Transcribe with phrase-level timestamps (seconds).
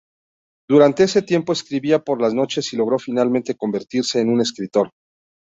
[0.67, 4.89] Durante ese tiempo escribía por las noches y logró finalmente convertirse en un escritor.